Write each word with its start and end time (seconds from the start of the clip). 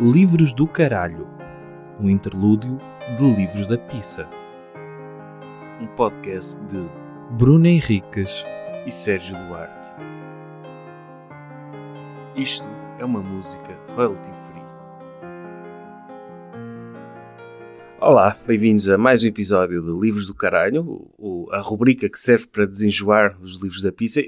Livros 0.00 0.54
do 0.54 0.66
Caralho, 0.66 1.28
um 2.00 2.08
interlúdio 2.08 2.78
de 3.18 3.36
livros 3.36 3.66
da 3.66 3.76
pizza. 3.76 4.26
Um 5.78 5.86
podcast 5.88 6.58
de 6.62 6.88
Bruno 7.32 7.66
Henriques 7.66 8.42
e 8.86 8.90
Sérgio 8.90 9.36
Duarte. 9.36 9.90
Isto 12.34 12.66
é 12.98 13.04
uma 13.04 13.20
música 13.20 13.78
royalty 13.94 14.30
free. 14.46 14.62
Olá, 18.00 18.34
bem-vindos 18.46 18.88
a 18.88 18.96
mais 18.96 19.22
um 19.22 19.26
episódio 19.26 19.82
de 19.82 20.00
Livros 20.00 20.26
do 20.26 20.32
Caralho, 20.32 21.10
a 21.50 21.58
rubrica 21.58 22.08
que 22.08 22.18
serve 22.18 22.46
para 22.46 22.64
desenjoar 22.64 23.38
dos 23.38 23.60
livros 23.60 23.82
da 23.82 23.92
pizza. 23.92 24.22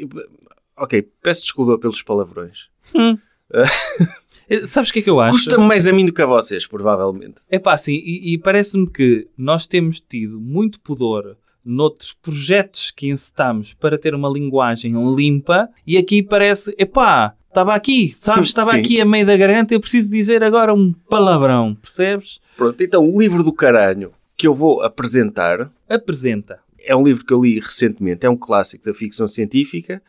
Ok, 0.77 1.01
peço 1.23 1.45
desculpa 1.45 1.79
pelos 1.79 2.03
palavrões. 2.03 2.69
Hum. 2.95 3.17
Sabes 4.65 4.91
o 4.91 4.93
que 4.93 4.99
é 4.99 5.03
que 5.03 5.11
eu 5.11 5.21
acho? 5.21 5.33
Custa-me 5.33 5.67
mais 5.67 5.87
a 5.87 5.93
mim 5.93 6.05
do 6.05 6.13
que 6.13 6.23
a 6.23 6.27
vocês, 6.27 6.67
provavelmente. 6.67 7.37
É 7.51 7.59
pá, 7.59 7.77
sim, 7.77 7.95
e, 7.95 8.35
e 8.35 8.39
parece-me 8.39 8.89
que 8.89 9.29
nós 9.37 9.67
temos 9.67 10.01
tido 10.01 10.41
muito 10.41 10.81
pudor 10.81 11.37
noutros 11.65 12.13
projetos 12.13 12.91
que 12.91 13.09
encetamos 13.09 13.73
para 13.75 13.97
ter 13.97 14.15
uma 14.15 14.29
linguagem 14.29 14.95
limpa 15.15 15.69
e 15.87 15.97
aqui 15.97 16.23
parece, 16.23 16.75
epá, 16.77 17.35
estava 17.49 17.75
aqui, 17.75 18.13
sabes, 18.17 18.49
estava 18.51 18.73
aqui 18.73 19.01
a 19.01 19.05
meio 19.05 19.25
da 19.25 19.37
garganta, 19.37 19.75
eu 19.75 19.81
preciso 19.81 20.11
dizer 20.11 20.43
agora 20.43 20.75
um 20.75 20.93
palavrão, 20.93 21.75
percebes? 21.75 22.41
Pronto, 22.57 22.83
então 22.83 23.09
o 23.09 23.21
livro 23.21 23.43
do 23.45 23.53
caralho 23.53 24.13
que 24.37 24.47
eu 24.47 24.55
vou 24.55 24.83
apresentar 24.83 25.71
Apresenta. 25.89 26.59
é 26.81 26.97
um 26.97 27.05
livro 27.05 27.25
que 27.25 27.33
eu 27.33 27.41
li 27.41 27.61
recentemente, 27.61 28.27
é 28.27 28.31
um 28.31 28.37
clássico 28.37 28.85
da 28.85 28.95
ficção 28.95 29.29
científica, 29.29 30.03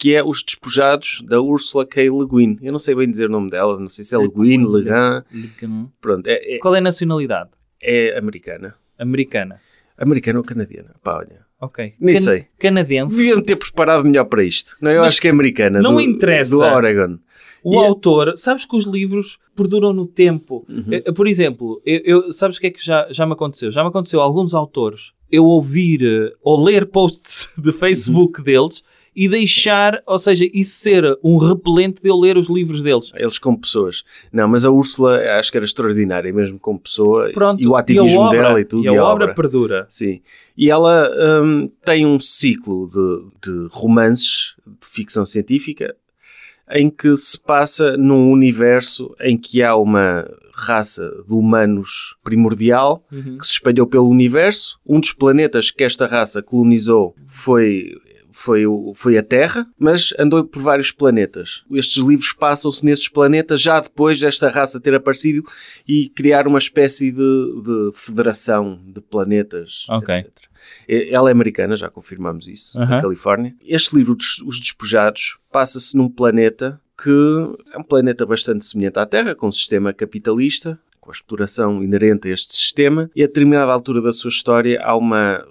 que 0.00 0.14
é 0.14 0.24
Os 0.24 0.42
Despojados, 0.42 1.22
da 1.28 1.42
Ursula 1.42 1.84
K. 1.86 2.04
Le 2.10 2.26
Guin. 2.26 2.58
Eu 2.62 2.72
não 2.72 2.78
sei 2.78 2.94
bem 2.94 3.10
dizer 3.10 3.26
o 3.26 3.28
nome 3.32 3.50
dela, 3.50 3.78
não 3.78 3.88
sei 3.88 4.02
se 4.02 4.14
é 4.14 4.18
Le 4.18 4.28
Guin, 4.28 4.64
Le 4.66 4.82
Guin, 5.60 5.88
pronto, 6.00 6.26
é, 6.26 6.56
é, 6.56 6.58
Qual 6.58 6.74
é 6.74 6.78
a 6.78 6.80
nacionalidade? 6.80 7.50
é 7.82 8.16
americana. 8.18 8.74
Americana. 8.98 9.60
Americana 9.98 10.38
ou 10.38 10.44
canadiana? 10.44 10.94
Pá, 11.04 11.18
olha. 11.18 11.40
Ok. 11.60 11.92
Nem 12.00 12.16
sei. 12.16 12.46
Canadense. 12.58 13.14
Deviam 13.14 13.42
ter 13.42 13.56
preparado 13.56 14.02
melhor 14.04 14.24
para 14.24 14.42
isto. 14.42 14.76
Não, 14.80 14.90
eu 14.90 15.00
Mas 15.02 15.10
acho 15.10 15.20
que 15.20 15.28
é 15.28 15.30
americana. 15.30 15.80
não 15.80 15.94
do, 15.96 16.00
interessa. 16.00 16.50
Do 16.50 16.60
Oregon. 16.62 17.18
O 17.62 17.74
E 17.74 17.76
é- 17.76 17.86
autor, 17.86 18.38
sabes 18.38 18.64
que 18.64 18.74
os 18.74 18.86
livros 18.86 19.38
perduram 19.54 19.92
no 19.92 20.06
tempo. 20.06 20.66
Eh, 20.90 21.12
Por 21.12 21.26
exemplo, 21.26 21.82
eu, 21.84 22.00
eu- 22.04 22.32
sabes 22.32 22.56
o 22.56 22.60
que 22.62 22.68
é 22.68 22.70
que 22.70 22.82
já, 22.82 23.06
já 23.10 23.26
me 23.26 23.34
aconteceu? 23.34 23.70
Já 23.70 23.82
me 23.82 23.90
aconteceu 23.90 24.22
alguns 24.22 24.54
autores 24.54 25.12
eu 25.30 25.44
ouvir 25.44 26.02
eh, 26.02 26.32
ou 26.42 26.62
ler 26.64 26.86
posts 26.86 27.52
de 27.62 27.70
Facebook 27.72 28.42
deles 28.42 28.82
e 29.14 29.28
deixar, 29.28 30.02
ou 30.06 30.18
seja, 30.18 30.48
isso 30.52 30.76
ser 30.78 31.18
um 31.22 31.36
repelente 31.36 32.00
de 32.00 32.08
eu 32.08 32.16
ler 32.18 32.36
os 32.36 32.48
livros 32.48 32.82
deles. 32.82 33.10
Eles 33.14 33.38
como 33.38 33.60
pessoas. 33.60 34.04
Não, 34.32 34.46
mas 34.48 34.64
a 34.64 34.70
Úrsula 34.70 35.18
acho 35.38 35.50
que 35.50 35.58
era 35.58 35.64
extraordinária, 35.64 36.32
mesmo 36.32 36.58
como 36.58 36.78
pessoa. 36.78 37.30
Pronto, 37.32 37.60
e 37.62 37.66
o 37.66 37.74
a 37.74 37.80
ativismo 37.80 38.20
obra- 38.20 38.38
dela 38.38 38.60
e 38.60 38.64
tudo. 38.64 38.84
E 38.84 38.88
a, 38.88 39.04
obra, 39.04 39.34
perdura. 39.34 39.86
Sim. 39.88 40.20
E 40.56 40.70
ela 40.70 41.10
hum, 41.42 41.70
tem 41.84 42.06
um 42.06 42.20
ciclo 42.20 42.86
de, 42.88 43.50
de 43.50 43.66
romances 43.70 44.54
de 44.66 44.86
ficção 44.86 45.26
científica 45.26 45.94
em 46.72 46.88
que 46.88 47.16
se 47.16 47.38
passa 47.40 47.96
num 47.96 48.30
universo 48.30 49.12
em 49.20 49.36
que 49.36 49.60
há 49.60 49.74
uma 49.74 50.24
raça 50.54 51.10
de 51.26 51.34
humanos 51.34 52.14
primordial 52.22 53.02
que 53.10 53.44
se 53.46 53.54
espalhou 53.54 53.86
pelo 53.88 54.08
universo. 54.08 54.78
Um 54.86 55.00
dos 55.00 55.12
planetas 55.12 55.70
que 55.72 55.82
esta 55.82 56.06
raça 56.06 56.40
colonizou 56.42 57.16
foi 57.26 57.90
foi, 58.32 58.64
foi 58.94 59.18
a 59.18 59.22
Terra, 59.22 59.66
mas 59.78 60.12
andou 60.18 60.44
por 60.44 60.60
vários 60.62 60.92
planetas. 60.92 61.62
Estes 61.70 62.02
livros 62.02 62.32
passam-se 62.32 62.84
nesses 62.84 63.08
planetas 63.08 63.60
já 63.60 63.80
depois 63.80 64.20
desta 64.20 64.48
raça 64.48 64.80
ter 64.80 64.94
aparecido 64.94 65.42
e 65.86 66.08
criar 66.08 66.46
uma 66.46 66.58
espécie 66.58 67.10
de, 67.10 67.18
de 67.62 67.90
federação 67.94 68.80
de 68.86 69.00
planetas, 69.00 69.84
Ok. 69.88 70.14
etc. 70.14 70.30
Ela 70.88 71.30
é 71.30 71.32
americana, 71.32 71.76
já 71.76 71.88
confirmamos 71.88 72.46
isso, 72.46 72.76
na 72.78 72.84
Aham. 72.84 73.00
Califórnia. 73.00 73.54
Este 73.66 73.96
livro, 73.96 74.16
Os 74.44 74.60
Despojados, 74.60 75.38
passa-se 75.50 75.96
num 75.96 76.08
planeta 76.08 76.80
que 77.02 77.10
é 77.72 77.78
um 77.78 77.82
planeta 77.82 78.26
bastante 78.26 78.64
semelhante 78.66 78.98
à 78.98 79.06
Terra, 79.06 79.34
com 79.34 79.48
um 79.48 79.52
sistema 79.52 79.92
capitalista, 79.92 80.78
com 81.00 81.10
a 81.10 81.14
exploração 81.14 81.82
inerente 81.82 82.28
a 82.28 82.32
este 82.32 82.54
sistema, 82.54 83.10
e 83.16 83.22
a 83.22 83.26
determinada 83.26 83.72
altura 83.72 84.02
da 84.02 84.12
sua 84.12 84.28
história 84.28 84.78
há 84.82 84.94
uma 84.94 85.42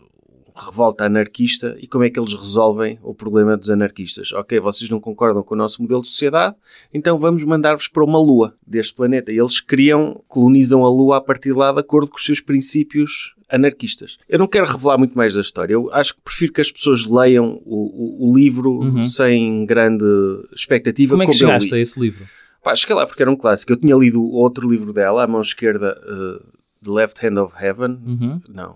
revolta 0.66 1.06
anarquista 1.06 1.76
e 1.80 1.88
como 1.88 2.04
é 2.04 2.10
que 2.10 2.20
eles 2.20 2.34
resolvem 2.34 3.00
o 3.02 3.14
problema 3.14 3.56
dos 3.58 3.70
anarquistas. 3.70 4.32
Ok, 4.34 4.60
vocês 4.60 4.90
não 4.90 5.00
concordam 5.00 5.42
com 5.44 5.54
o 5.56 5.58
nosso 5.58 5.82
modelo 5.82 6.02
de 6.02 6.08
sociedade, 6.10 6.56
então 6.94 7.18
vamos 7.20 7.44
mandar-vos 7.44 7.88
para 7.88 8.04
uma 8.04 8.20
lua 8.20 8.54
deste 8.66 8.94
planeta. 8.94 9.32
E 9.32 9.38
eles 9.40 9.60
criam, 9.60 10.22
colonizam 10.28 10.84
a 10.86 10.90
lua 10.90 11.18
a 11.18 11.22
partir 11.22 11.50
de 11.54 11.56
lá 11.58 11.72
de 11.72 11.80
acordo 11.80 12.10
com 12.12 12.18
os 12.18 12.26
seus 12.26 12.42
princípios 12.42 13.34
anarquistas. 13.50 14.18
Eu 14.28 14.38
não 14.40 14.48
quero 14.48 14.66
revelar 14.68 14.98
muito 14.98 15.18
mais 15.18 15.34
da 15.34 15.42
história. 15.42 15.74
Eu 15.74 15.92
acho 15.92 16.14
que 16.16 16.22
prefiro 16.22 16.54
que 16.54 16.62
as 16.62 16.72
pessoas 16.72 17.06
leiam 17.06 17.60
o, 17.66 18.26
o- 18.28 18.30
o 18.30 18.36
livro 18.36 18.72
Uhum. 18.80 19.04
sem 19.04 19.66
grande 19.66 20.06
expectativa. 20.54 21.12
Como 21.14 21.24
é 21.24 21.26
que 21.26 21.32
eu 21.32 21.36
chegaste 21.36 21.74
a 21.74 21.80
esse 21.80 22.00
livro? 22.00 22.26
Pá, 22.64 22.76
cheguei 22.76 22.96
lá 22.96 23.08
porque 23.08 23.22
era 23.24 23.32
um 23.32 23.36
clássico. 23.36 23.72
Eu 23.72 23.78
tinha 23.78 23.96
lido 23.96 24.22
outro 24.24 24.70
livro 24.70 24.92
dela, 24.94 25.24
A 25.24 25.28
Mão 25.28 25.42
Esquerda, 25.42 25.98
uh, 26.06 26.46
The 26.84 26.92
Left 26.92 27.26
Hand 27.26 27.42
of 27.42 27.54
Heaven. 27.58 28.00
Uhum. 28.06 28.42
Não. 28.50 28.76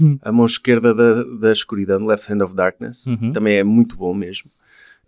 Hum. 0.00 0.18
A 0.22 0.30
Mão 0.30 0.44
Esquerda 0.46 0.94
da, 0.94 1.22
da 1.24 1.52
Escuridão, 1.52 2.04
Left 2.06 2.30
Hand 2.32 2.42
of 2.44 2.54
Darkness. 2.54 3.06
Uhum. 3.06 3.32
Também 3.32 3.56
é 3.56 3.64
muito 3.64 3.96
bom 3.96 4.12
mesmo. 4.12 4.50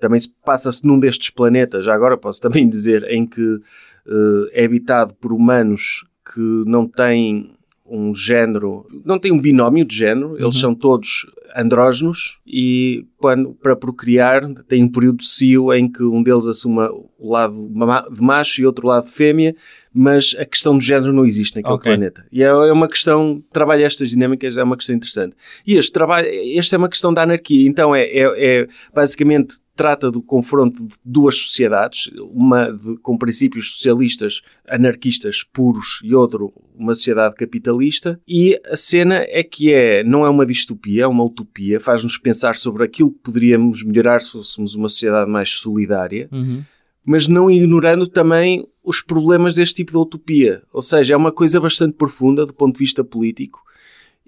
Também 0.00 0.18
se 0.18 0.32
passa-se 0.44 0.84
num 0.86 0.98
destes 0.98 1.30
planetas, 1.30 1.84
já 1.84 1.94
agora 1.94 2.16
posso 2.16 2.40
também 2.40 2.66
dizer, 2.68 3.04
em 3.10 3.26
que 3.26 3.40
uh, 3.40 4.48
é 4.52 4.64
habitado 4.64 5.14
por 5.14 5.32
humanos 5.32 6.04
que 6.34 6.40
não 6.66 6.86
têm 6.88 7.52
um 7.86 8.14
género, 8.14 8.86
não 9.04 9.18
têm 9.18 9.30
um 9.32 9.38
binómio 9.40 9.84
de 9.84 9.94
género, 9.94 10.34
eles 10.36 10.44
Uhum. 10.56 10.60
são 10.60 10.74
todos 10.74 11.26
andrógenos 11.56 12.38
e 12.46 13.06
quando, 13.18 13.54
para 13.54 13.76
procriar 13.76 14.42
tem 14.68 14.82
um 14.84 14.88
período 14.88 15.22
cio 15.22 15.72
em 15.72 15.90
que 15.90 16.02
um 16.02 16.22
deles 16.22 16.46
assume 16.46 16.78
o 17.18 17.30
lado 17.32 17.68
de 18.12 18.20
macho 18.20 18.60
e 18.60 18.66
outro 18.66 18.86
lado 18.86 19.06
de 19.06 19.12
fêmea, 19.12 19.54
mas 19.94 20.34
a 20.38 20.44
questão 20.44 20.74
do 20.76 20.80
género 20.82 21.12
não 21.12 21.24
existe 21.24 21.56
naquele 21.56 21.74
Ok. 21.74 21.90
planeta. 21.90 22.26
E 22.32 22.42
é, 22.42 22.46
é 22.46 22.72
uma 22.72 22.88
questão, 22.88 23.42
trabalha 23.52 23.84
estas 23.84 24.10
dinâmicas, 24.10 24.56
é 24.56 24.62
uma 24.62 24.76
questão 24.76 24.94
interessante. 24.96 25.36
E 25.66 25.74
este 25.74 25.92
trabalho, 25.92 26.26
esta 26.58 26.74
é 26.76 26.78
uma 26.78 26.88
questão 26.88 27.12
da 27.12 27.22
anarquia, 27.22 27.68
então 27.68 27.94
é, 27.94 28.02
é, 28.04 28.22
é 28.62 28.68
basicamente 28.94 29.56
trata 29.74 30.10
do 30.10 30.20
confronto 30.22 30.84
de 30.84 30.94
duas 31.04 31.34
sociedades, 31.36 32.10
uma 32.30 32.70
de- 32.72 32.96
com 32.98 33.16
princípios 33.16 33.72
socialistas, 33.74 34.42
anarquistas 34.68 35.44
puros 35.50 36.00
e 36.04 36.14
outro 36.14 36.52
uma 36.74 36.94
sociedade 36.94 37.34
capitalista 37.36 38.20
e 38.26 38.58
a 38.66 38.76
cena 38.76 39.24
é 39.28 39.42
que 39.42 39.72
é, 39.72 40.02
não 40.04 40.26
é 40.26 40.30
uma 40.30 40.44
distopia, 40.44 41.04
é 41.04 41.06
uma 41.06 41.24
utopia, 41.24 41.41
faz-nos 41.80 42.16
pensar 42.18 42.56
sobre 42.56 42.84
aquilo 42.84 43.10
que 43.12 43.18
poderíamos 43.20 43.82
melhorar 43.82 44.20
se 44.20 44.32
fôssemos 44.32 44.74
uma 44.74 44.88
sociedade 44.88 45.30
mais 45.30 45.50
solidária, 45.52 46.28
Uhum. 46.32 46.62
mas 47.04 47.26
não 47.28 47.50
ignorando 47.50 48.06
também 48.06 48.66
os 48.84 49.00
problemas 49.00 49.54
deste 49.54 49.76
tipo 49.76 49.92
de 49.92 49.98
utopia. 49.98 50.62
Ou 50.72 50.82
seja, 50.82 51.14
é 51.14 51.16
uma 51.16 51.32
coisa 51.32 51.60
bastante 51.60 51.94
profunda 51.94 52.44
do 52.46 52.52
ponto 52.54 52.74
de 52.74 52.78
vista 52.80 53.04
político 53.04 53.60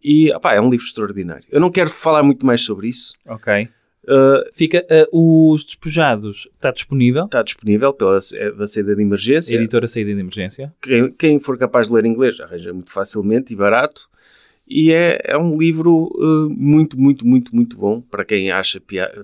e 0.02 0.30
opá, 0.32 0.54
é 0.54 0.60
um 0.60 0.69
livro 0.70 0.84
extraordinário. 0.86 1.44
Eu 1.50 1.60
não 1.60 1.70
quero 1.70 1.88
falar 1.91 2.22
muito 2.22 2.44
mais 2.44 2.60
sobre 2.60 2.88
isso. 2.88 3.14
Ok. 3.26 3.69
Uh, 4.06 4.44
Fica, 4.52 4.84
eh, 4.91 5.08
Os 5.10 5.64
Despojados 5.64 6.46
está 6.54 6.70
disponível. 6.70 7.25
está 7.25 7.42
disponível 7.42 7.91
pela 7.94 8.19
é 8.34 8.50
da 8.52 8.66
saída 8.66 8.94
de 8.94 9.00
emergência. 9.00 9.54
Editora 9.56 9.88
Saída 9.88 10.12
de 10.12 10.20
Emergência. 10.20 10.75
Quem, 10.82 11.10
quem 11.12 11.38
for 11.41 11.56
capaz 11.56 11.86
de 11.88 11.94
ler 11.94 12.04
inglês 12.04 12.38
arranja 12.38 12.70
muito 12.75 12.91
facilmente 12.92 13.54
e 13.54 13.56
barato. 13.56 14.06
E 14.66 14.91
é, 14.92 15.19
é 15.25 15.36
um 15.36 15.58
livro 15.58 16.10
uh, 16.14 16.48
muito, 16.48 16.98
muito, 16.98 17.26
muito, 17.26 17.54
muito 17.54 17.76
bom 17.76 18.00
para 18.00 18.25
quem 18.25 18.50
acha, 18.50 18.80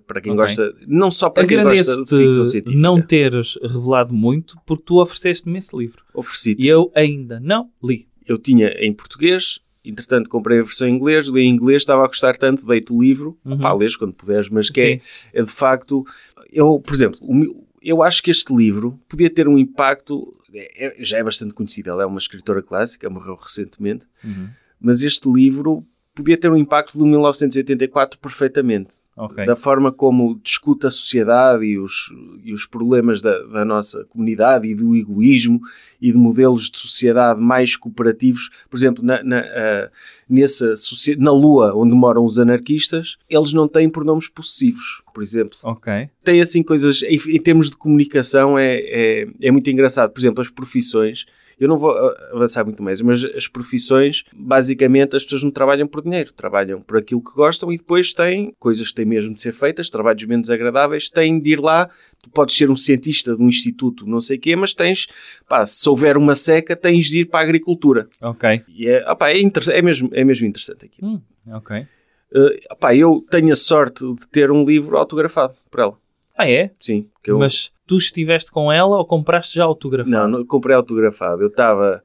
para 0.06 0.20
quem 0.20 0.32
Ok. 0.32 0.42
gosta, 0.44 0.74
não 0.86 1.10
só 1.10 1.30
para 1.30 1.46
quem 1.46 1.62
gosta 1.62 2.04
de 2.04 2.18
ficção 2.24 2.44
científica. 2.44 2.78
não 2.78 3.00
teres 3.00 3.56
revelado 3.62 4.12
muito 4.12 4.56
porque 4.66 4.84
tu 4.84 5.00
ofereceste-me 5.00 5.58
esse 5.58 5.74
livro. 5.76 6.02
Ofereci-te. 6.12 6.62
E 6.62 6.68
eu 6.68 6.92
ainda 6.94 7.40
não 7.40 7.70
li. 7.82 8.06
eu 8.26 8.36
tinha 8.36 8.68
em 8.78 8.92
português, 8.92 9.60
entretanto 9.82 10.28
comprei 10.28 10.60
a 10.60 10.62
versão 10.62 10.86
em 10.86 10.94
inglês, 10.94 11.26
li 11.26 11.40
em 11.40 11.48
inglês, 11.48 11.82
estava 11.82 12.04
a 12.04 12.06
gostar 12.06 12.36
tanto, 12.36 12.66
dei-te 12.66 12.92
o 12.92 13.00
livro, 13.00 13.38
Uhum. 13.44 13.58
pá, 13.58 13.72
lês 13.72 13.96
quando 13.96 14.12
puderes, 14.12 14.50
mas 14.50 14.68
que 14.68 14.80
é, 14.80 15.00
é 15.32 15.42
de 15.42 15.50
facto, 15.50 16.04
eu, 16.52 16.78
por 16.80 16.92
exemplo, 16.94 17.18
meu- 17.32 17.66
eu 17.82 18.02
acho 18.02 18.22
que 18.22 18.30
este 18.30 18.54
livro 18.54 19.00
podia 19.08 19.30
ter 19.30 19.48
um 19.48 19.56
impacto, 19.58 20.36
é- 20.52 20.86
é- 20.88 20.96
já 21.02 21.16
é 21.16 21.24
bastante 21.24 21.54
conhecida, 21.54 21.90
ela 21.90 22.02
é 22.02 22.06
uma 22.06 22.18
escritora 22.18 22.60
clássica, 22.62 23.08
morreu 23.08 23.34
recentemente, 23.34 24.04
Uhum. 24.22 24.48
Mas 24.80 25.02
este 25.02 25.30
livro 25.30 25.86
podia 26.14 26.36
ter 26.36 26.50
um 26.50 26.56
impacto 26.56 26.98
do 26.98 27.06
1984 27.06 28.18
perfeitamente. 28.18 28.96
Ok. 29.16 29.44
Da 29.44 29.54
forma 29.54 29.92
como 29.92 30.40
discute 30.42 30.86
a 30.86 30.90
sociedade 30.90 31.64
e 31.64 31.78
os, 31.78 32.10
e 32.42 32.52
os 32.52 32.66
problemas 32.66 33.20
da, 33.20 33.38
da 33.44 33.64
nossa 33.64 34.04
comunidade 34.06 34.66
e 34.66 34.74
do 34.74 34.96
egoísmo 34.96 35.60
e 36.00 36.10
de 36.10 36.16
modelos 36.16 36.70
de 36.70 36.78
sociedade 36.78 37.40
mais 37.40 37.76
cooperativos. 37.76 38.50
Por 38.68 38.76
exemplo, 38.76 39.04
na, 39.04 39.22
na, 39.22 39.40
ah, 39.40 39.90
nessa, 40.28 40.74
na 41.18 41.32
Lua, 41.32 41.74
onde 41.74 41.94
moram 41.94 42.24
os 42.24 42.38
anarquistas, 42.38 43.16
eles 43.28 43.52
não 43.52 43.68
têm 43.68 43.90
pronomes 43.90 44.28
possessivos, 44.28 45.02
por 45.12 45.22
exemplo 45.22 45.58
Ok. 45.62 46.08
tem 46.24 46.40
assim 46.40 46.62
coisas, 46.62 47.02
em, 47.02 47.16
em 47.16 47.40
termos 47.40 47.70
de 47.70 47.76
comunicação, 47.76 48.58
é, 48.58 48.76
é, 48.76 49.28
é 49.42 49.50
muito 49.50 49.68
engraçado. 49.68 50.12
Por 50.12 50.20
exemplo, 50.20 50.40
as 50.40 50.50
profissões. 50.50 51.26
Eu 51.60 51.68
não 51.68 51.76
vou 51.76 51.90
ah, 51.90 52.30
avançar 52.32 52.64
muito 52.64 52.82
mais, 52.82 53.02
mas 53.02 53.22
as 53.22 53.46
profissões, 53.46 54.24
basicamente, 54.32 55.14
as 55.14 55.24
pessoas 55.24 55.42
não 55.42 55.50
trabalham 55.50 55.86
por 55.86 56.02
dinheiro, 56.02 56.32
trabalham 56.32 56.80
por 56.80 56.96
aquilo 56.96 57.22
que 57.22 57.34
gostam 57.34 57.70
e 57.70 57.76
depois 57.76 58.14
têm 58.14 58.54
coisas 58.58 58.88
que 58.88 58.94
têm 58.94 59.04
mesmo 59.04 59.34
de 59.34 59.42
ser 59.42 59.52
feitas, 59.52 59.90
trabalhos 59.90 60.24
menos 60.24 60.48
agradáveis, 60.48 61.10
têm 61.10 61.38
de 61.38 61.50
ir 61.52 61.60
lá. 61.60 61.90
Tu 62.22 62.30
podes 62.30 62.56
ser 62.56 62.70
um 62.70 62.76
cientista 62.76 63.36
de 63.36 63.42
um 63.42 63.48
instituto, 63.48 64.06
não 64.06 64.20
sei 64.20 64.38
o 64.38 64.40
quê, 64.40 64.56
mas 64.56 64.72
tens, 64.72 65.06
pá, 65.46 65.64
se 65.66 65.86
houver 65.88 66.16
uma 66.16 66.34
seca, 66.34 66.74
tens 66.74 67.06
de 67.06 67.20
ir 67.20 67.24
para 67.26 67.40
a 67.40 67.42
agricultura. 67.42 68.08
Ok. 68.22 68.62
E 68.68 68.88
é, 68.88 69.10
opá, 69.10 69.30
é, 69.30 69.36
é, 69.38 69.82
mesmo, 69.82 70.08
é 70.12 70.24
mesmo 70.24 70.46
interessante 70.46 70.86
aqui. 70.86 71.04
Hum, 71.04 71.20
ok. 71.46 71.86
Uh, 72.32 72.72
opá, 72.72 72.94
eu 72.94 73.24
tenho 73.30 73.52
a 73.52 73.56
sorte 73.56 74.04
de 74.14 74.26
ter 74.28 74.50
um 74.50 74.64
livro 74.64 74.96
autografado 74.96 75.54
por 75.70 75.80
ela. 75.80 75.98
Ah, 76.36 76.48
é? 76.48 76.70
Sim. 76.80 77.06
Eu, 77.24 77.38
Mas 77.38 77.70
tu 77.90 77.96
estiveste 77.96 78.52
com 78.52 78.70
ela 78.70 78.98
ou 78.98 79.04
compraste 79.04 79.56
já 79.56 79.64
autografado? 79.64 80.08
Não, 80.08 80.28
não, 80.28 80.46
comprei 80.46 80.76
autografado. 80.76 81.42
Eu 81.42 81.48
estava 81.48 82.00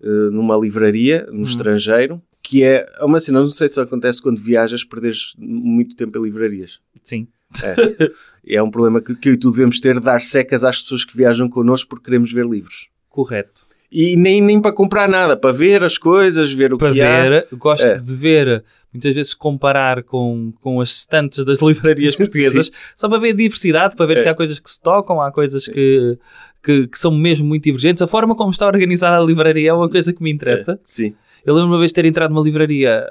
uh, 0.00 0.30
numa 0.30 0.56
livraria 0.56 1.28
Hum. 1.30 1.36
no 1.36 1.42
estrangeiro, 1.42 2.22
que 2.42 2.64
é 2.64 2.90
uma 3.02 3.20
cena, 3.20 3.42
não 3.42 3.50
sei 3.50 3.68
se 3.68 3.78
acontece 3.78 4.22
quando 4.22 4.40
viajas, 4.40 4.82
perderes 4.82 5.34
muito 5.36 5.94
tempo 5.94 6.18
em 6.18 6.22
livrarias. 6.22 6.80
Sim. 7.04 7.28
É 8.46 8.62
um 8.62 8.70
problema 8.70 9.02
que, 9.02 9.14
que 9.14 9.28
eu 9.28 9.34
e 9.34 9.36
tu 9.36 9.50
devemos 9.50 9.78
ter, 9.78 10.00
dar 10.00 10.22
secas 10.22 10.64
às 10.64 10.80
pessoas 10.80 11.04
que 11.04 11.14
viajam 11.14 11.50
connosco 11.50 11.90
porque 11.90 12.06
queremos 12.06 12.32
ver 12.32 12.46
livros. 12.46 12.88
Correto. 13.10 13.66
E 13.90 14.16
nem, 14.16 14.40
nem 14.40 14.60
para 14.60 14.72
comprar 14.72 15.08
nada, 15.08 15.36
para 15.36 15.52
ver 15.52 15.82
as 15.84 15.96
coisas, 15.96 16.52
ver 16.52 16.72
o 16.74 16.78
Para 16.78 16.92
que 16.92 17.00
há. 17.00 17.22
ver, 17.28 17.48
gosto 17.52 17.84
É. 17.86 17.98
de 17.98 18.14
ver, 18.14 18.64
muitas 18.92 19.14
vezes 19.14 19.32
comparar 19.34 20.02
com, 20.02 20.52
com 20.60 20.80
as 20.80 20.90
estantes 20.98 21.44
das 21.44 21.60
livrarias 21.62 22.16
portuguesas, 22.16 22.70
só 22.96 23.08
para 23.08 23.18
ver 23.18 23.30
a 23.30 23.36
diversidade, 23.36 23.94
para 23.94 24.06
ver 24.06 24.16
É. 24.18 24.20
se 24.20 24.28
há 24.28 24.34
coisas 24.34 24.58
que 24.58 24.68
se 24.70 24.80
tocam, 24.80 25.20
há 25.20 25.30
coisas 25.30 25.66
que, 25.68 26.18
que, 26.62 26.88
que 26.88 26.98
são 26.98 27.12
mesmo 27.12 27.46
muito 27.46 27.62
divergentes. 27.64 28.02
A 28.02 28.08
forma 28.08 28.34
como 28.34 28.50
está 28.50 28.66
organizada 28.66 29.16
a 29.16 29.24
livraria 29.24 29.70
é 29.70 29.72
uma 29.72 29.88
coisa 29.88 30.12
que 30.12 30.22
me 30.22 30.32
interessa. 30.32 30.72
É, 30.72 30.78
Sim. 30.84 31.14
Eu 31.44 31.54
lembro 31.54 31.70
uma 31.70 31.78
vez 31.78 31.90
de 31.92 31.94
ter 31.94 32.04
entrado 32.06 32.34
numa 32.34 32.42
livraria 32.42 33.04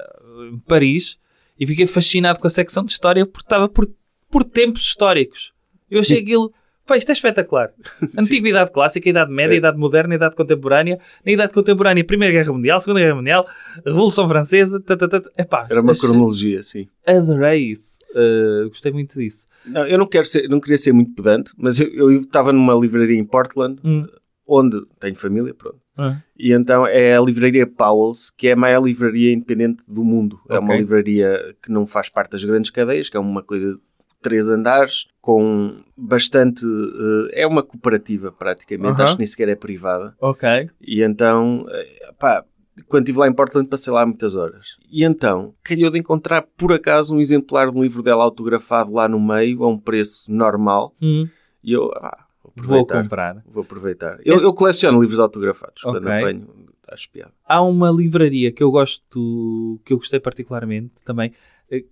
em 0.52 0.58
Paris 0.58 1.16
e 1.58 1.66
fiquei 1.66 1.86
fascinado 1.86 2.38
com 2.38 2.46
a 2.46 2.50
secção 2.50 2.84
de 2.84 2.92
história 2.92 3.24
porque 3.24 3.46
estava 3.46 3.66
por, 3.66 3.88
por 4.30 4.44
tempos 4.44 4.82
históricos. 4.82 5.52
Eu 5.90 6.00
achei 6.00 6.20
aquilo. 6.20 6.52
Pá, 6.86 6.96
isto 6.96 7.10
é 7.10 7.12
espetacular. 7.12 7.70
Antiguidade 8.18 8.70
clássica, 8.70 9.08
Idade 9.08 9.32
Média, 9.32 9.54
É. 9.54 9.58
Idade 9.58 9.76
Moderna, 9.78 10.14
Idade 10.14 10.36
Contemporânea. 10.36 10.98
Na 11.24 11.32
Idade 11.32 11.52
Contemporânea, 11.52 12.04
Primeira 12.04 12.32
Guerra 12.32 12.52
Mundial, 12.52 12.80
Segunda 12.80 13.00
Guerra 13.00 13.16
Mundial, 13.16 13.46
Revolução 13.84 14.28
Francesa. 14.28 14.80
Tá. 14.80 14.94
Epá, 15.36 15.66
Era 15.70 15.80
uma 15.80 15.92
achei- 15.92 16.08
cronologia, 16.08 16.62
sim. 16.62 16.86
Adorei 17.06 17.72
isso. 17.72 17.96
Uh, 18.14 18.68
gostei 18.68 18.92
muito 18.92 19.18
disso. 19.18 19.46
Não, 19.66 19.84
eu 19.86 19.98
não, 19.98 20.06
quero 20.06 20.24
ser, 20.24 20.48
não 20.48 20.60
queria 20.60 20.78
ser 20.78 20.92
muito 20.92 21.12
pedante, 21.14 21.52
mas 21.58 21.78
eu, 21.80 21.88
eu 21.92 22.20
estava 22.20 22.52
numa 22.52 22.74
livraria 22.74 23.18
em 23.18 23.24
Portland, 23.24 23.78
Hum. 23.84 24.06
onde 24.46 24.80
tenho 25.00 25.16
família, 25.16 25.52
pronto. 25.52 25.78
Ah, 25.98 26.18
E 26.38 26.52
então 26.52 26.86
é 26.86 27.16
a 27.16 27.20
livraria 27.20 27.66
Powell's, 27.66 28.30
que 28.30 28.48
é 28.48 28.52
a 28.52 28.56
maior 28.56 28.84
livraria 28.84 29.32
independente 29.32 29.82
do 29.88 30.04
mundo. 30.04 30.38
É 30.48 30.58
uma 30.58 30.76
livraria 30.76 31.54
que 31.62 31.70
não 31.72 31.86
faz 31.86 32.08
parte 32.08 32.32
das 32.32 32.44
grandes 32.44 32.70
cadeias, 32.70 33.08
que 33.08 33.16
é 33.16 33.20
uma 33.20 33.42
coisa 33.42 33.78
três 34.20 34.48
andares, 34.48 35.06
com 35.20 35.80
bastante. 35.96 36.64
eh, 36.64 37.42
é 37.42 37.46
uma 37.46 37.62
cooperativa 37.62 38.30
praticamente, 38.32 39.00
acho 39.02 39.12
que 39.14 39.18
nem 39.18 39.26
sequer 39.26 39.48
é 39.48 39.54
privada. 39.56 40.14
ok. 40.20 40.70
E 40.80 41.02
então, 41.02 41.66
eh, 41.68 42.12
pá, 42.18 42.44
quando 42.88 43.04
estive 43.04 43.18
lá 43.20 43.28
em 43.28 43.32
Portland 43.32 43.68
passei 43.68 43.92
lá 43.92 44.04
muitas 44.04 44.36
horas. 44.36 44.76
E 44.90 45.02
então, 45.04 45.54
calhou 45.62 45.90
de 45.90 45.98
encontrar 45.98 46.42
por 46.56 46.72
acaso 46.72 47.14
um 47.14 47.20
exemplar 47.20 47.70
de 47.70 47.78
um 47.78 47.82
livro 47.82 48.02
dela 48.02 48.22
autografado 48.24 48.92
lá 48.92 49.08
no 49.08 49.18
meio, 49.20 49.64
a 49.64 49.68
um 49.68 49.78
preço 49.78 50.30
normal. 50.32 50.92
Hum, 51.02 51.26
E 51.64 51.72
eu, 51.72 51.90
ah, 51.96 52.24
vou 52.54 52.76
vou 52.78 52.86
comprar. 52.86 53.42
Vou 53.46 53.62
aproveitar. 53.64 54.18
Eu, 54.24 54.36
Esse- 54.36 54.44
eu 54.44 54.52
coleciono 54.54 55.00
livros 55.00 55.18
autografados. 55.18 55.82
Quando 55.82 56.06
Ok. 56.06 56.12
apanho, 56.18 56.48
acho 56.88 57.10
piada. 57.10 57.32
Há 57.44 57.60
uma 57.62 57.90
livraria 57.90 58.52
que 58.52 58.62
eu 58.62 58.70
gosto, 58.70 59.80
que 59.84 59.92
eu 59.92 59.96
gostei 59.96 60.20
particularmente 60.20 60.92
também, 61.04 61.32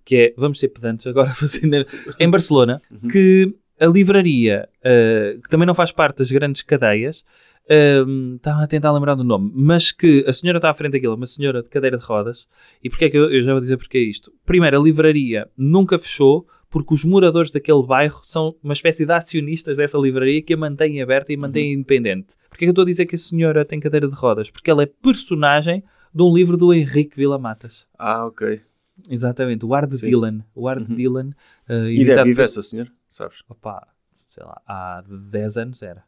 que 0.03 0.15
é, 0.15 0.33
vamos 0.37 0.59
ser 0.59 0.69
pedantes 0.69 1.05
agora, 1.07 1.29
fazendo, 1.35 1.75
em 2.19 2.29
Barcelona, 2.29 2.81
Uhum. 2.91 3.09
que 3.09 3.55
a 3.79 3.85
livraria, 3.87 4.69
eh, 4.83 5.37
que 5.43 5.49
também 5.49 5.65
não 5.67 5.75
faz 5.75 5.91
parte 5.91 6.19
das 6.19 6.31
grandes 6.31 6.61
cadeias, 6.61 7.23
ehm, 7.69 8.35
estava 8.35 8.63
a 8.63 8.67
tentar 8.67 8.91
lembrar 8.93 9.15
do 9.15 9.23
nome, 9.23 9.51
mas 9.53 9.91
que 9.91 10.23
a 10.27 10.31
senhora 10.33 10.59
está 10.59 10.69
à 10.69 10.73
frente 10.73 10.93
daquilo, 10.93 11.15
uma 11.15 11.25
senhora 11.27 11.61
de 11.61 11.69
cadeira 11.69 11.97
de 11.97 12.05
rodas, 12.05 12.47
e 12.83 12.89
porque 12.89 13.05
é 13.05 13.09
que 13.09 13.17
eu, 13.17 13.29
eu 13.31 13.43
já 13.43 13.51
vou 13.51 13.61
dizer 13.61 13.77
porque 13.77 13.97
é 13.97 14.01
isto. 14.01 14.31
Primeiro, 14.45 14.79
a 14.79 14.83
livraria 14.83 15.49
nunca 15.57 15.99
fechou, 15.99 16.47
porque 16.69 16.93
os 16.93 17.03
moradores 17.05 17.51
daquele 17.51 17.83
bairro 17.85 18.19
são 18.23 18.55
uma 18.63 18.73
espécie 18.73 19.05
de 19.05 19.11
acionistas 19.13 19.77
dessa 19.77 19.97
livraria 19.97 20.41
que 20.41 20.53
a 20.53 20.57
mantém 20.57 21.01
aberta 21.01 21.31
e 21.33 21.37
mantém 21.37 21.73
independente. 21.73 22.35
Porquê 22.49 22.65
é 22.65 22.67
que 22.67 22.69
eu 22.69 22.71
estou 22.71 22.83
a 22.83 22.85
dizer 22.85 23.05
que 23.05 23.15
a 23.15 23.19
senhora 23.19 23.63
tem 23.65 23.79
cadeira 23.79 24.07
de 24.07 24.13
rodas? 24.15 24.49
Porque 24.49 24.69
ela 24.71 24.83
é 24.83 24.85
personagem 24.85 25.83
de 26.13 26.21
um 26.23 26.33
livro 26.33 26.55
do 26.57 26.73
Henrique 26.73 27.15
Vila 27.17 27.37
Matas. 27.37 27.87
Ah, 27.97 28.25
ok. 28.25 28.61
Exatamente, 29.09 29.65
o 29.65 29.73
Ar 29.73 29.85
de 29.87 29.97
Sim. 29.97 30.07
Dylan. 30.07 30.39
O 30.55 30.67
Ar 30.67 30.79
de 30.79 30.89
Uhum. 30.91 30.95
Dylan. 30.95 31.29
eh, 31.67 31.91
E 31.91 32.05
deve 32.05 32.23
viver 32.23 32.43
essa 32.43 32.61
senhora, 32.61 32.91
sabes? 33.09 33.39
Opa, 33.49 33.87
sei 34.13 34.43
lá, 34.43 34.61
há 34.67 35.03
10 35.07 35.57
anos 35.57 35.81
era. 35.81 36.03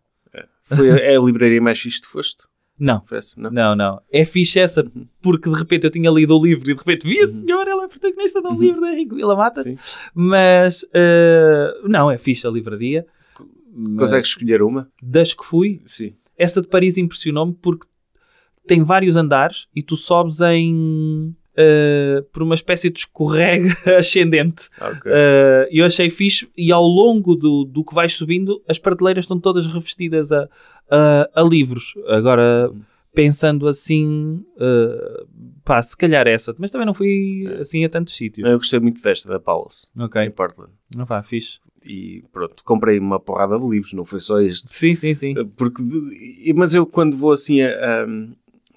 Foi 0.63 0.91
a, 0.91 0.95
é 0.97 1.15
a 1.15 1.21
livraria 1.21 1.61
mais 1.61 1.79
fixe 1.79 2.01
que 2.01 2.07
foste? 2.07 2.43
Não, 2.79 3.01
Foi 3.07 3.17
essa, 3.17 3.39
não? 3.41 3.49
não, 3.49 3.75
não. 3.75 4.01
É 4.11 4.23
fixe 4.23 4.59
essa, 4.59 4.83
Uhum. 4.83 5.07
porque 5.21 5.49
de 5.49 5.55
repente 5.57 5.85
eu 5.85 5.89
tinha 5.89 6.11
lido 6.11 6.37
o 6.37 6.43
livro 6.45 6.69
e 6.69 6.73
de 6.73 6.77
repente 6.79 7.07
vi 7.07 7.19
a 7.21 7.27
senhora, 7.27 7.71
ela 7.71 7.85
é 7.85 7.87
protagonista 7.87 8.39
de 8.41 8.47
um 8.47 8.59
livro 8.59 8.81
da 8.81 8.91
Henrique 8.91 9.15
Vila 9.15 9.35
Matas. 9.35 9.63
Sim. 9.63 9.77
Mas, 10.13 10.85
eh, 10.93 11.73
não, 11.85 12.11
é 12.11 12.17
fixe 12.17 12.45
a 12.45 12.49
livraria. 12.51 13.05
Consegues 13.97 14.27
escolher 14.29 14.61
uma? 14.61 14.89
Das 15.01 15.33
que 15.33 15.43
fui, 15.45 15.81
Sim. 15.87 16.15
essa 16.37 16.61
de 16.61 16.67
Paris 16.67 16.97
impressionou-me 16.97 17.53
porque 17.53 17.87
tem 18.67 18.83
vários 18.83 19.15
andares 19.15 19.67
e 19.75 19.81
tu 19.81 19.95
sobes 19.97 20.39
em. 20.41 21.35
Eh, 21.57 22.23
por 22.31 22.43
uma 22.43 22.55
espécie 22.55 22.89
de 22.89 22.99
escorrega 22.99 23.75
ascendente. 23.97 24.69
Ah, 24.79 24.89
ok. 24.89 25.11
Uh, 25.11 25.67
eu 25.71 25.85
achei 25.85 26.09
fixe 26.09 26.47
e 26.55 26.71
ao 26.71 26.83
longo 26.85 27.35
do, 27.35 27.65
do 27.65 27.83
que 27.83 27.93
vais 27.95 28.13
subindo, 28.13 28.61
as 28.67 28.77
prateleiras 28.77 29.23
estão 29.23 29.39
todas 29.39 29.65
revestidas 29.65 30.31
a, 30.31 30.47
a, 30.89 31.29
a 31.35 31.41
livros. 31.43 31.93
Agora, 32.07 32.71
pensando 33.13 33.67
assim, 33.67 34.45
uh, 34.57 35.27
pá, 35.65 35.81
se 35.81 35.97
calhar 35.97 36.27
essa, 36.27 36.53
mas 36.59 36.69
também 36.69 36.85
não 36.85 36.93
fui 36.93 37.47
assim 37.59 37.83
a 37.83 37.89
tantos 37.89 38.15
sítios. 38.15 38.47
Eu 38.47 38.57
gostei 38.57 38.79
muito 38.79 39.01
desta, 39.01 39.27
da 39.27 39.39
Powell's, 39.39 39.89
em 39.97 40.03
Ok, 40.03 40.29
Portland. 40.29 40.71
não 40.95 41.05
pá, 41.05 41.23
fixe. 41.23 41.57
E 41.83 42.21
pronto, 42.33 42.63
comprei 42.65 42.99
uma 42.99 43.19
porrada 43.19 43.57
de 43.57 43.65
livros, 43.67 43.93
não 43.93 44.03
foi 44.05 44.19
só 44.19 44.39
este. 44.41 44.67
Sim, 44.75 44.93
sim, 44.93 45.15
sim. 45.15 45.33
Porque, 45.55 45.81
mas 46.53 46.75
eu 46.75 46.85
quando 46.85 47.15
vou 47.17 47.31
assim 47.31 47.61
a, 47.61 47.69
a- 48.03 48.07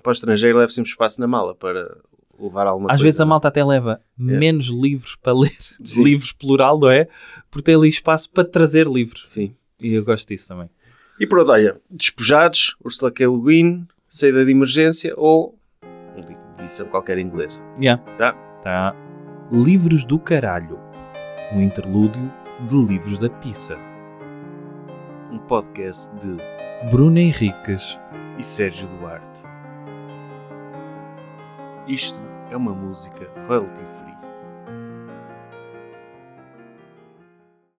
para 0.02 0.10
o 0.10 0.12
estrangeiro 0.12 0.56
levo 0.58 0.70
sempre 0.72 0.90
espaço 0.90 1.20
na 1.20 1.26
mala 1.26 1.54
para 1.54 1.98
levar 2.40 2.66
alguma 2.66 2.86
Às 2.88 2.92
coisa. 2.94 3.04
vezes 3.04 3.20
a 3.20 3.24
é? 3.24 3.26
malta 3.26 3.48
até 3.48 3.64
leva 3.64 4.00
menos 4.16 4.66
livros 4.68 5.14
para 5.16 5.32
ler, 5.32 5.56
Sim. 5.84 6.02
livros 6.04 6.32
plural, 6.32 6.78
não 6.80 6.90
é? 6.90 7.06
Porque 7.50 7.64
tem 7.66 7.74
ali 7.74 7.88
espaço 7.88 8.30
para 8.30 8.44
trazer 8.44 8.86
livros. 8.86 9.22
Sim. 9.26 9.54
E 9.80 9.92
eu 9.94 10.04
gosto 10.04 10.28
disso 10.28 10.48
também. 10.48 10.68
E 11.18 11.26
pronto, 11.26 11.50
olha, 11.52 11.78
Despojados, 11.90 12.76
Ursula 12.84 13.10
K. 13.12 13.26
Le 13.26 13.40
Guin, 13.42 13.86
Saída 14.08 14.44
de 14.44 14.50
Emergência 14.50 15.12
ou 15.16 15.58
edição 16.58 16.86
qualquer 16.86 17.18
inglesa. 17.18 17.60
Yeah. 17.78 18.02
Tá? 18.16 18.32
Tá. 18.62 18.94
Livros 19.52 20.04
do 20.04 20.18
Caralho. 20.18 20.78
Um 21.52 21.60
interlúdio 21.60 22.32
de 22.68 22.74
livros 22.86 23.18
da 23.18 23.28
pizza. 23.28 23.76
Um 25.32 25.38
podcast 25.38 26.10
de 26.16 26.36
Bruno 26.90 27.18
Henriques. 27.18 27.98
e 28.38 28.42
Sérgio 28.42 28.88
Duarte. 28.88 29.42
Isto 31.86 32.20
é 32.50 32.56
uma 32.56 32.74
música 32.74 33.30
royalty 33.46 33.84
free. 33.84 34.19